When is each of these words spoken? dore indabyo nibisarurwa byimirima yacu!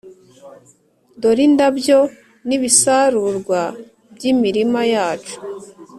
dore 1.21 1.41
indabyo 1.47 1.99
nibisarurwa 2.47 3.61
byimirima 4.15 4.81
yacu! 4.93 5.35